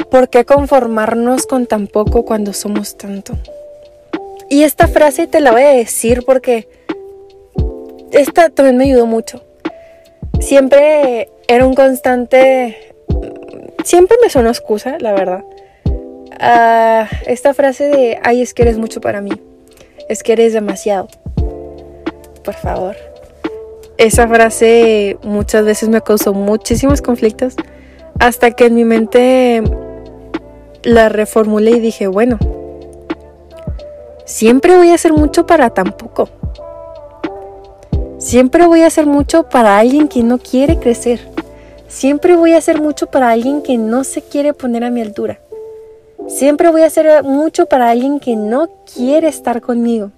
¿Por 0.10 0.30
qué 0.30 0.44
conformarnos 0.44 1.46
con 1.46 1.68
tan 1.68 1.86
poco 1.86 2.26
cuando 2.26 2.52
somos 2.54 2.98
tanto? 2.98 3.38
Y 4.50 4.64
esta 4.64 4.88
frase 4.88 5.28
te 5.28 5.40
la 5.40 5.52
voy 5.52 5.62
a 5.62 5.70
decir 5.70 6.24
porque 6.26 6.68
esta 8.12 8.50
también 8.50 8.78
me 8.78 8.86
ayudó 8.86 9.06
mucho. 9.06 9.44
Siempre 10.40 11.30
era 11.48 11.66
un 11.66 11.76
constante... 11.76 12.96
Siempre 13.84 14.18
me 14.22 14.30
sonó 14.30 14.50
excusa, 14.50 14.98
la 15.00 15.14
verdad. 15.14 15.46
Ah, 16.40 17.08
esta 17.28 17.54
frase 17.54 17.88
de, 17.90 18.20
ay, 18.24 18.42
es 18.42 18.56
que 18.56 18.64
eres 18.64 18.80
mucho 18.80 19.02
para 19.02 19.22
mí. 19.22 19.32
Es 20.10 20.24
que 20.24 20.34
eres 20.34 20.54
demasiado. 20.54 21.08
Por 22.44 22.56
favor. 22.56 22.96
Esa 24.00 24.30
frase 24.30 25.18
muchas 25.24 25.66
veces 25.66 25.90
me 25.90 26.02
causó 26.02 26.34
muchísimos 26.34 27.02
conflictos 27.02 27.56
hasta 28.18 28.52
que 28.52 28.68
en 28.68 28.76
mi 28.76 28.86
mente 28.86 29.62
la 30.84 31.10
reformulé 31.10 31.72
y 31.72 31.80
dije, 31.82 32.08
bueno, 32.08 32.40
siempre 34.24 34.78
voy 34.78 34.92
a 34.92 34.96
hacer 34.96 35.12
mucho 35.12 35.46
para 35.46 35.72
tampoco. 35.72 36.30
Siempre 38.18 38.66
voy 38.68 38.84
a 38.84 38.88
hacer 38.88 39.06
mucho 39.06 39.50
para 39.50 39.78
alguien 39.78 40.08
que 40.08 40.24
no 40.24 40.38
quiere 40.38 40.80
crecer. 40.80 41.20
Siempre 41.90 42.38
voy 42.38 42.54
a 42.54 42.58
hacer 42.58 42.82
mucho 42.82 43.08
para 43.08 43.32
alguien 43.32 43.62
que 43.62 43.78
no 43.78 44.06
se 44.06 44.22
quiere 44.22 44.54
poner 44.54 44.86
a 44.86 44.92
mi 44.92 45.02
altura. 45.02 45.42
Siempre 46.30 46.72
voy 46.72 46.84
a 46.84 46.86
hacer 46.86 47.24
mucho 47.24 47.66
para 47.66 47.90
alguien 47.90 48.22
que 48.22 48.38
no 48.38 48.70
quiere 48.94 49.28
estar 49.28 49.60
conmigo. 49.60 50.12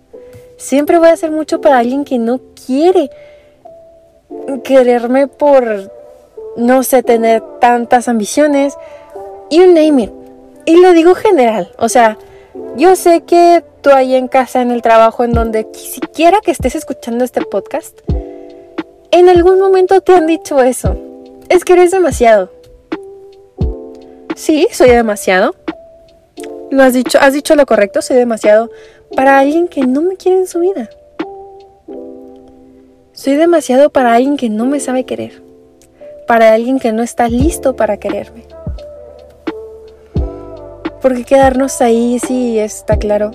Siempre 0.57 0.99
voy 0.99 1.07
a 1.07 1.13
hacer 1.13 1.31
mucho 1.31 1.61
para 1.61 1.79
alguien 1.79 2.05
que 2.05 2.19
no 2.19 2.39
quiere 2.67 3.09
quererme 4.63 5.27
por, 5.27 5.91
no 6.57 6.83
sé, 6.83 7.03
tener 7.03 7.41
tantas 7.59 8.07
ambiciones. 8.07 8.77
You 9.49 9.67
name 9.67 10.03
it. 10.03 10.11
Y 10.65 10.81
lo 10.81 10.93
digo 10.93 11.15
general. 11.15 11.71
O 11.77 11.89
sea, 11.89 12.17
yo 12.75 12.95
sé 12.95 13.21
que 13.21 13.63
tú 13.81 13.89
ahí 13.91 14.15
en 14.15 14.27
casa, 14.27 14.61
en 14.61 14.71
el 14.71 14.81
trabajo, 14.81 15.23
en 15.23 15.33
donde 15.33 15.67
siquiera 15.73 16.39
que 16.43 16.51
estés 16.51 16.75
escuchando 16.75 17.23
este 17.23 17.41
podcast, 17.41 17.99
en 19.11 19.29
algún 19.29 19.59
momento 19.59 20.01
te 20.01 20.13
han 20.13 20.27
dicho 20.27 20.61
eso. 20.61 20.95
Es 21.49 21.65
que 21.65 21.73
eres 21.73 21.91
demasiado. 21.91 22.51
Sí, 24.35 24.67
soy 24.71 24.89
demasiado. 24.89 25.55
Lo 26.69 26.83
has 26.83 26.93
dicho, 26.93 27.17
has 27.19 27.33
dicho 27.33 27.55
lo 27.55 27.65
correcto, 27.65 28.01
soy 28.01 28.15
demasiado 28.15 28.69
para 29.15 29.39
alguien 29.39 29.67
que 29.67 29.81
no 29.81 30.01
me 30.01 30.15
quiere 30.15 30.39
en 30.39 30.47
su 30.47 30.59
vida. 30.59 30.89
Soy 33.13 33.35
demasiado 33.35 33.89
para 33.89 34.13
alguien 34.13 34.37
que 34.37 34.49
no 34.49 34.65
me 34.65 34.79
sabe 34.79 35.03
querer. 35.03 35.43
Para 36.27 36.53
alguien 36.53 36.79
que 36.79 36.93
no 36.93 37.03
está 37.03 37.27
listo 37.27 37.75
para 37.75 37.97
quererme. 37.97 38.45
Porque 41.01 41.25
quedarnos 41.25 41.81
ahí 41.81 42.19
sí 42.19 42.57
está 42.57 42.95
claro. 42.95 43.31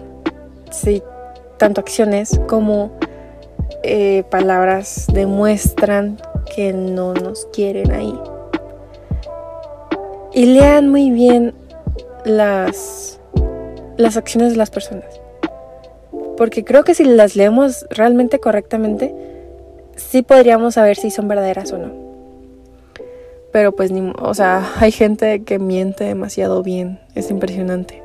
Sí, 0.70 1.02
tanto 1.58 1.82
acciones 1.82 2.40
como 2.48 2.90
eh, 3.82 4.24
palabras 4.30 5.08
demuestran 5.12 6.16
que 6.54 6.72
no 6.72 7.12
nos 7.12 7.44
quieren 7.52 7.92
ahí. 7.92 8.18
Y 10.32 10.46
lean 10.46 10.88
muy 10.88 11.10
bien 11.10 11.52
las, 12.24 13.20
las 13.98 14.16
acciones 14.16 14.52
de 14.52 14.56
las 14.56 14.70
personas. 14.70 15.20
Porque 16.38 16.64
creo 16.64 16.82
que 16.82 16.94
si 16.94 17.04
las 17.04 17.36
leemos 17.36 17.84
realmente 17.90 18.40
correctamente, 18.40 19.14
sí 19.96 20.22
podríamos 20.22 20.74
saber 20.74 20.96
si 20.96 21.10
son 21.10 21.28
verdaderas 21.28 21.72
o 21.72 21.78
no. 21.78 21.92
Pero 23.52 23.72
pues 23.72 23.90
ni, 23.90 24.12
o 24.18 24.34
sea, 24.34 24.72
hay 24.78 24.92
gente 24.92 25.42
que 25.42 25.58
miente 25.58 26.04
demasiado 26.04 26.62
bien, 26.62 27.00
es 27.14 27.30
impresionante. 27.30 28.02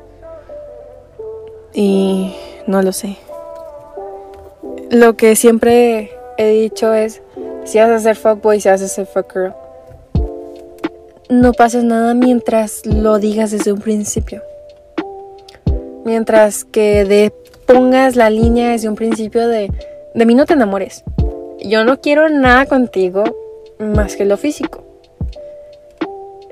Y 1.74 2.34
no 2.66 2.82
lo 2.82 2.92
sé. 2.92 3.16
Lo 4.90 5.14
que 5.16 5.36
siempre 5.36 6.10
he 6.38 6.50
dicho 6.50 6.92
es, 6.92 7.22
si 7.64 7.78
vas 7.78 7.90
a 7.90 7.98
ser 7.98 8.16
fuckboy, 8.16 8.60
si 8.60 8.68
vas 8.68 8.82
a 8.82 8.88
ser 8.88 9.06
fuckgirl, 9.06 9.54
no 11.28 11.52
pasa 11.52 11.82
nada 11.82 12.12
mientras 12.14 12.84
lo 12.84 13.18
digas 13.18 13.50
desde 13.50 13.72
un 13.72 13.80
principio. 13.80 14.42
Mientras 16.04 16.64
que 16.64 17.04
de, 17.04 17.32
pongas 17.66 18.16
la 18.16 18.28
línea 18.28 18.70
desde 18.70 18.88
un 18.88 18.96
principio 18.96 19.48
de, 19.48 19.70
de 20.14 20.26
mí 20.26 20.34
no 20.34 20.44
te 20.44 20.52
enamores. 20.52 21.04
Yo 21.64 21.84
no 21.84 22.00
quiero 22.00 22.28
nada 22.28 22.66
contigo 22.66 23.24
más 23.78 24.16
que 24.16 24.24
lo 24.24 24.36
físico 24.36 24.92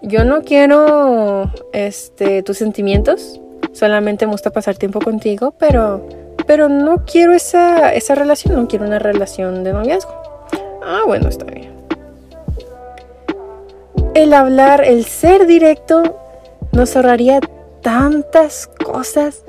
yo 0.03 0.25
no 0.25 0.43
quiero 0.43 1.51
este 1.73 2.43
tus 2.43 2.59
sentimientos, 2.59 3.41
solamente 3.73 4.27
me 4.27 4.33
gusta 4.33 4.51
pasar 4.51 4.77
tiempo 4.77 5.01
contigo, 5.01 5.55
pero 5.59 6.07
pero 6.47 6.69
no 6.69 7.05
quiero 7.05 7.33
esa 7.33 7.93
esa 7.95 8.15
relación, 8.15 8.57
no 8.57 8.69
quiero 8.69 8.87
una 8.87 8.99
relación 8.99 9.63
de 9.63 9.73
noviazgo. 9.73 10.13
Ah, 10.83 11.03
bueno, 11.07 11.29
está 11.29 11.45
bien. 11.45 11.71
El 14.15 14.33
hablar, 14.33 14.83
el 14.85 15.05
ser 15.05 15.47
directo 15.47 16.19
nos 16.73 16.97
ahorraría 16.97 17.41
tantas 17.83 18.67
cosas. 18.67 19.45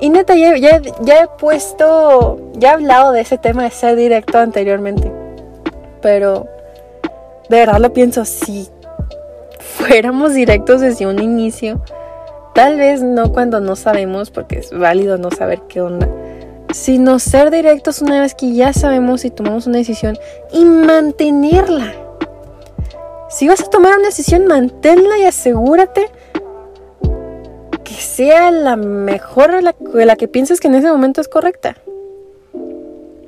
Y 0.00 0.10
neta, 0.10 0.34
ya, 0.34 0.56
ya, 0.56 0.76
he 0.76 1.28
puesto, 1.38 2.38
ya 2.54 2.70
he 2.70 2.72
hablado 2.74 3.12
de 3.12 3.22
ese 3.22 3.38
tema 3.38 3.62
de 3.64 3.70
ser 3.70 3.96
directo 3.96 4.38
anteriormente. 4.38 5.10
Pero 6.02 6.46
de 7.48 7.56
verdad 7.58 7.80
lo 7.80 7.92
pienso, 7.92 8.24
sí, 8.24 8.68
fuéramos 9.58 10.34
directos 10.34 10.80
desde 10.80 11.06
un 11.06 11.22
inicio, 11.22 11.80
tal 12.54 12.76
vez 12.76 13.02
no 13.02 13.32
cuando 13.32 13.60
no 13.60 13.74
sabemos, 13.74 14.30
porque 14.30 14.58
es 14.58 14.70
válido 14.70 15.16
no 15.16 15.30
saber 15.30 15.62
qué 15.68 15.80
onda, 15.80 16.08
sino 16.72 17.18
ser 17.18 17.50
directos 17.50 18.02
una 18.02 18.20
vez 18.20 18.34
que 18.34 18.52
ya 18.52 18.72
sabemos 18.72 19.24
y 19.24 19.30
tomamos 19.30 19.66
una 19.66 19.78
decisión 19.78 20.18
y 20.52 20.64
mantenerla. 20.64 21.94
Si 23.30 23.48
vas 23.48 23.60
a 23.60 23.70
tomar 23.70 23.96
una 23.96 24.08
decisión, 24.08 24.46
manténla 24.46 25.18
y 25.18 25.24
asegúrate 25.24 26.10
sea 27.96 28.50
la 28.50 28.76
mejor, 28.76 29.62
la, 29.62 29.74
la 29.92 30.16
que 30.16 30.28
pienses 30.28 30.60
que 30.60 30.68
en 30.68 30.74
ese 30.74 30.88
momento 30.88 31.20
es 31.20 31.28
correcta. 31.28 31.76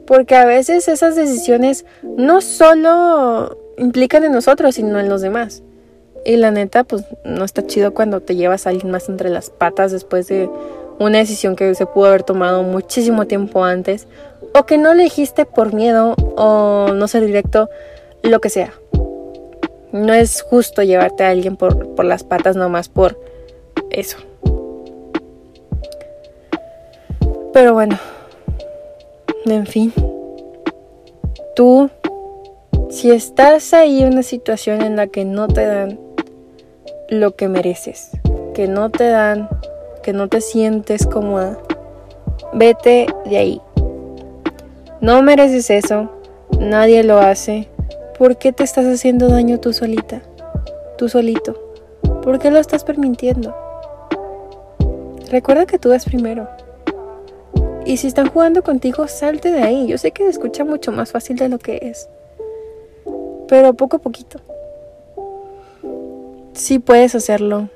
Porque 0.07 0.37
a 0.37 0.45
veces 0.45 0.89
esas 0.89 1.17
decisiones 1.17 1.85
no 2.03 2.41
solo 2.41 3.59
implican 3.77 4.25
en 4.25 4.33
nosotros, 4.33 4.75
sino 4.75 4.99
en 4.99 5.09
los 5.09 5.21
demás. 5.21 5.63
Y 6.25 6.37
la 6.37 6.51
neta, 6.51 6.85
pues 6.85 7.05
no 7.25 7.45
está 7.45 7.67
chido 7.67 7.95
cuando 7.95 8.21
te 8.21 8.37
llevas 8.37 8.67
a 8.67 8.71
alguien 8.71 8.91
más 8.91 9.09
entre 9.09 9.31
las 9.31 9.51
patas 9.51 9.93
después 9.93 10.27
de 10.29 10.49
una 10.99 11.19
decisión 11.19 11.57
que 11.57 11.75
se 11.75 11.87
pudo 11.87 12.07
haber 12.07 12.23
tomado 12.23 12.63
muchísimo 12.63 13.27
tiempo 13.27 13.65
antes. 13.65 14.07
O 14.55 14.67
que 14.67 14.79
no 14.79 14.95
le 14.95 15.05
dijiste 15.05 15.45
por 15.45 15.75
miedo 15.75 16.15
o 16.37 16.89
no 16.95 17.09
ser 17.09 17.25
directo, 17.25 17.69
lo 18.23 18.41
que 18.41 18.51
sea. 18.51 18.73
No 19.93 20.13
es 20.13 20.43
justo 20.43 20.83
llevarte 20.83 21.25
a 21.25 21.31
alguien 21.31 21.57
por, 21.57 21.95
por 21.95 22.05
las 22.05 22.25
patas 22.25 22.57
nomás 22.57 22.89
por 22.89 23.19
eso. 23.91 24.19
Pero 27.53 27.75
bueno, 27.75 27.99
en 29.47 29.67
fin. 29.67 29.93
Tú, 31.57 31.91
si 32.91 33.11
estás 33.11 33.73
ahí 33.75 34.03
en 34.03 34.13
una 34.13 34.23
situación 34.23 34.83
en 34.83 34.97
la 34.97 35.07
que 35.07 35.25
no 35.25 35.49
te 35.49 35.67
dan 35.67 35.99
lo 37.09 37.35
que 37.35 37.49
mereces, 37.49 38.11
que 38.55 38.69
no 38.69 38.91
te 38.91 39.09
dan, 39.09 39.49
que 40.03 40.13
no 40.13 40.29
te 40.29 40.41
sientes 40.41 41.07
cómoda, 41.07 41.59
vete 42.53 43.07
de 43.25 43.39
ahí. 43.39 43.63
No 45.01 45.23
mereces 45.23 45.71
eso, 45.71 46.11
nadie 46.61 47.03
lo 47.03 47.19
hace. 47.19 47.69
¿Por 48.19 48.37
qué 48.37 48.53
te 48.53 48.65
estás 48.65 48.85
haciendo 48.87 49.29
daño 49.29 49.59
tú 49.59 49.73
solita? 49.73 50.23
Tú 50.97 51.09
solito. 51.09 51.55
¿Por 52.23 52.39
qué 52.39 52.51
lo 52.51 52.59
estás 52.59 52.85
permitiendo? 52.85 53.55
Recuerda 55.31 55.67
que 55.67 55.79
tú 55.79 55.91
eres 55.91 56.05
primero. 56.05 56.49
Y 57.89 57.97
si 57.97 58.07
están 58.07 58.29
jugando 58.29 58.63
contigo, 58.63 59.09
salte 59.09 59.51
de 59.51 59.63
ahí. 59.63 59.87
Yo 59.87 59.97
sé 59.97 60.11
que 60.11 60.25
se 60.25 60.29
escucha 60.29 60.63
mucho 60.63 60.93
más 60.93 61.11
fácil 61.11 61.37
de 61.37 61.49
lo 61.49 61.59
que 61.59 61.79
es. 61.83 62.09
Pero 63.49 63.73
poco 63.73 63.97
a 63.97 64.01
poquito 64.01 64.39
sí 66.53 66.79
puedes 66.79 67.15
hacerlo. 67.15 67.71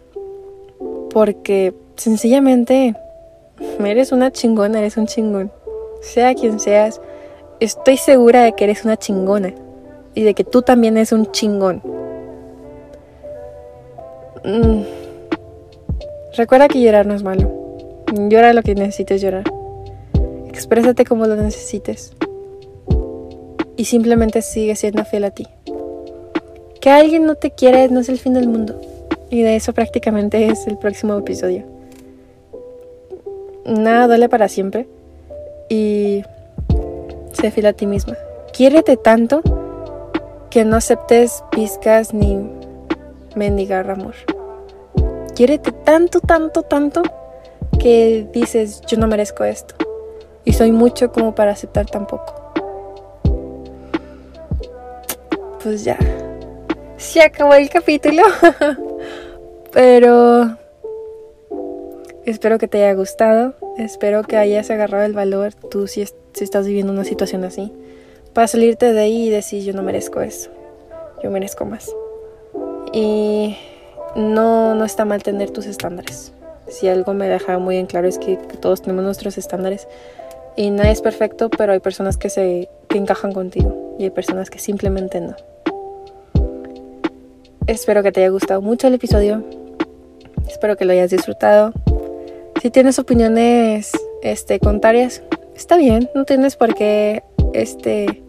Porque 1.10 1.72
sencillamente 1.96 2.94
eres 3.82 4.12
una 4.12 4.30
chingona, 4.30 4.80
eres 4.80 4.98
un 4.98 5.06
chingón. 5.06 5.50
Sea 6.02 6.34
quien 6.34 6.60
seas, 6.60 7.00
estoy 7.60 7.96
segura 7.96 8.42
de 8.42 8.52
que 8.52 8.64
eres 8.64 8.84
una 8.84 8.98
chingona. 8.98 9.54
Y 10.14 10.24
de 10.24 10.34
que 10.34 10.44
tú 10.44 10.60
también 10.60 10.98
eres 10.98 11.12
un 11.12 11.30
chingón. 11.32 11.82
Mm. 14.44 14.82
Recuerda 16.36 16.68
que 16.68 16.82
llorar 16.82 17.06
no 17.06 17.14
es 17.14 17.22
malo. 17.22 17.50
Llora 18.28 18.52
lo 18.52 18.62
que 18.62 18.74
necesites 18.74 19.22
llorar. 19.22 19.61
Exprésate 20.52 21.06
como 21.06 21.26
lo 21.26 21.34
necesites. 21.34 22.12
Y 23.76 23.86
simplemente 23.86 24.42
sigue 24.42 24.76
siendo 24.76 25.04
fiel 25.06 25.24
a 25.24 25.30
ti. 25.30 25.48
Que 26.78 26.90
alguien 26.90 27.24
no 27.24 27.36
te 27.36 27.52
quiera 27.52 27.88
no 27.88 28.00
es 28.00 28.10
el 28.10 28.18
fin 28.18 28.34
del 28.34 28.48
mundo. 28.48 28.78
Y 29.30 29.40
de 29.40 29.56
eso 29.56 29.72
prácticamente 29.72 30.48
es 30.48 30.66
el 30.66 30.76
próximo 30.76 31.16
episodio. 31.16 31.64
Nada 33.64 34.08
duele 34.08 34.28
para 34.28 34.48
siempre. 34.48 34.86
Y 35.70 36.22
sé 37.32 37.50
fiel 37.50 37.66
a 37.66 37.72
ti 37.72 37.86
misma. 37.86 38.18
Quiérete 38.52 38.98
tanto 38.98 39.40
que 40.50 40.66
no 40.66 40.76
aceptes 40.76 41.42
pizcas 41.50 42.12
ni 42.12 42.46
mendigar 43.34 43.90
amor. 43.90 44.14
Quiérete 45.34 45.72
tanto, 45.72 46.20
tanto, 46.20 46.62
tanto 46.62 47.00
que 47.78 48.28
dices, 48.34 48.82
yo 48.86 48.98
no 48.98 49.06
merezco 49.06 49.44
esto. 49.44 49.74
Y 50.44 50.52
soy 50.52 50.72
mucho 50.72 51.12
como 51.12 51.34
para 51.34 51.52
aceptar 51.52 51.86
tampoco. 51.86 52.42
pues 55.62 55.84
ya. 55.84 55.98
Se 56.96 57.22
acabó 57.22 57.54
el 57.54 57.68
capítulo. 57.70 58.22
Pero 59.72 60.58
espero 62.24 62.58
que 62.58 62.68
te 62.68 62.84
haya 62.84 62.94
gustado. 62.94 63.54
Espero 63.78 64.22
que 64.22 64.36
hayas 64.36 64.70
agarrado 64.70 65.04
el 65.04 65.12
valor 65.12 65.54
tú 65.54 65.86
si, 65.86 66.02
estás 66.02 66.66
viviendo 66.66 66.92
una 66.92 67.04
situación 67.04 67.44
así. 67.44 67.72
Para 68.34 68.46
salirte 68.46 68.92
de 68.92 69.00
ahí 69.00 69.28
y 69.28 69.30
decir 69.30 69.62
yo 69.62 69.72
no 69.72 69.82
merezco 69.82 70.20
eso. 70.20 70.50
Yo 71.22 71.30
merezco 71.30 71.64
más. 71.64 71.90
Y 72.92 73.56
no, 74.16 74.74
no 74.74 74.84
está 74.84 75.04
mal 75.04 75.22
tener 75.22 75.50
tus 75.50 75.66
estándares. 75.66 76.32
Si 76.68 76.88
algo 76.88 77.14
me 77.14 77.28
deja 77.28 77.58
muy 77.58 77.76
en 77.76 77.86
claro 77.86 78.08
es 78.08 78.18
que, 78.18 78.36
todos 78.60 78.82
tenemos 78.82 79.04
nuestros 79.04 79.38
estándares 79.38 79.88
y 80.56 80.70
nadie 80.70 80.92
es 80.92 81.00
perfecto, 81.00 81.50
pero 81.50 81.72
hay 81.72 81.80
personas 81.80 82.16
que 82.16 82.30
se 82.30 82.68
que 82.88 82.98
encajan 82.98 83.32
contigo 83.32 83.96
y 83.98 84.04
hay 84.04 84.10
personas 84.10 84.50
que 84.50 84.58
simplemente 84.58 85.20
no. 85.20 85.34
Espero 87.66 88.02
que 88.02 88.12
te 88.12 88.20
haya 88.20 88.30
gustado 88.30 88.60
mucho 88.60 88.88
el 88.88 88.94
episodio. 88.94 89.42
Espero 90.48 90.76
que 90.76 90.84
lo 90.84 90.92
hayas 90.92 91.10
disfrutado. 91.10 91.72
Si 92.60 92.70
tienes 92.70 92.98
opiniones 92.98 93.92
este, 94.22 94.58
contrarias, 94.58 95.22
está 95.54 95.76
bien. 95.76 96.10
No 96.14 96.24
tienes 96.24 96.56
por 96.56 96.74
qué 96.74 97.22
este, 97.54 98.22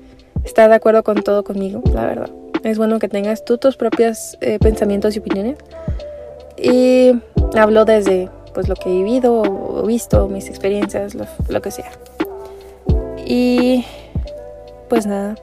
estar 0.43 0.69
de 0.69 0.75
acuerdo 0.75 1.03
con 1.03 1.23
todo 1.23 1.43
conmigo, 1.43 1.81
la 1.93 2.05
verdad. 2.05 2.29
Es 2.63 2.77
bueno 2.77 2.99
que 2.99 3.09
tengas 3.09 3.43
tú 3.43 3.57
tus 3.57 3.75
propios 3.75 4.37
eh, 4.39 4.59
pensamientos 4.59 5.15
y 5.15 5.19
opiniones. 5.19 5.57
Y 6.57 7.11
hablo 7.57 7.85
desde 7.85 8.29
pues 8.53 8.69
lo 8.69 8.75
que 8.75 8.89
he 8.89 8.93
vivido 8.93 9.41
o 9.41 9.85
visto, 9.85 10.27
mis 10.27 10.47
experiencias, 10.47 11.15
lo, 11.15 11.25
lo 11.49 11.61
que 11.61 11.71
sea. 11.71 11.91
Y 13.25 13.85
pues 14.89 15.05
nada, 15.05 15.35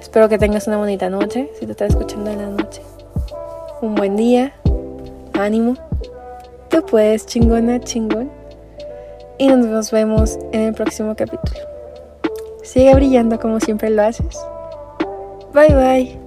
espero 0.00 0.28
que 0.28 0.38
tengas 0.38 0.66
una 0.66 0.78
bonita 0.78 1.10
noche, 1.10 1.50
si 1.58 1.66
te 1.66 1.72
estás 1.72 1.90
escuchando 1.90 2.30
en 2.30 2.38
la 2.38 2.48
noche. 2.48 2.82
Un 3.80 3.94
buen 3.94 4.16
día, 4.16 4.52
ánimo, 5.34 5.76
tú 6.68 6.84
puedes, 6.86 7.26
chingona, 7.26 7.80
chingón. 7.80 8.30
Y 9.38 9.48
nos 9.48 9.90
vemos 9.90 10.38
en 10.52 10.60
el 10.62 10.74
próximo 10.74 11.14
capítulo. 11.16 11.60
Sigue 12.62 12.94
brillando 12.94 13.38
como 13.38 13.60
siempre 13.60 13.90
lo 13.90 14.02
haces. 14.02 14.38
Bye 15.52 15.74
bye. 15.74 16.21